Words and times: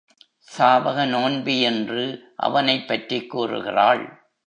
சாவக 0.57 1.05
நோன்பி 1.07 1.61
என்று 1.61 2.33
அவனைப் 2.35 2.87
பற்றிக் 2.87 3.29
கூறுகிறாள். 3.29 4.29